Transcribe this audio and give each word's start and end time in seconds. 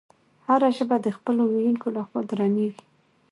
هره 0.47 0.69
ژبه 0.77 0.97
د 1.01 1.07
خپلو 1.17 1.41
ویونکو 1.51 1.87
له 1.95 2.01
خوا 2.07 2.21
درنیږي. 2.29 2.83